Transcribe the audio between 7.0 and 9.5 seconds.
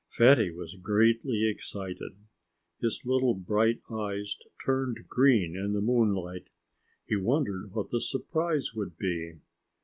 He wondered what the surprise would be.